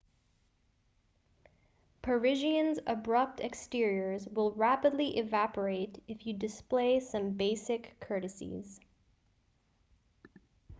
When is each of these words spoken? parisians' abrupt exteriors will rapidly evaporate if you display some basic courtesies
parisians' 2.01 2.79
abrupt 2.87 3.39
exteriors 3.39 4.27
will 4.29 4.51
rapidly 4.53 5.15
evaporate 5.17 6.01
if 6.07 6.25
you 6.25 6.33
display 6.33 6.99
some 6.99 7.29
basic 7.33 7.95
courtesies 7.99 8.79